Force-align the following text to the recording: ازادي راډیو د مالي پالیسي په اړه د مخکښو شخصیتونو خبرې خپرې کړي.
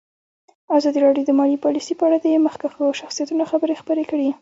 ازادي 0.77 0.99
راډیو 1.05 1.27
د 1.27 1.31
مالي 1.39 1.57
پالیسي 1.65 1.93
په 1.97 2.03
اړه 2.07 2.17
د 2.21 2.27
مخکښو 2.45 2.97
شخصیتونو 3.01 3.43
خبرې 3.51 3.75
خپرې 3.81 4.03
کړي. 4.11 4.29